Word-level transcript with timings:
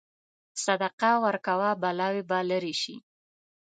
صدقه 0.63 1.11
ورکوه، 1.25 1.69
بلاوې 1.81 2.23
به 2.29 2.37
لرې 2.49 2.73
شي. 2.81 2.95